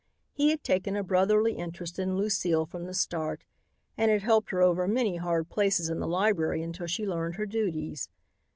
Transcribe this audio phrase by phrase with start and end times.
[0.33, 3.43] He had taken a brotherly interest in Lucile from the start
[3.95, 7.45] and had helped her over many hard places in the library until she learned her
[7.45, 8.09] duties.